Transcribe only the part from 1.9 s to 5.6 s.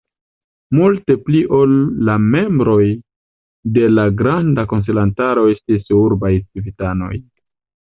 la membroj de la granda konsilantaro